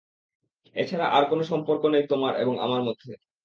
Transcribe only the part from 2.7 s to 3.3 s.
মধ্যে।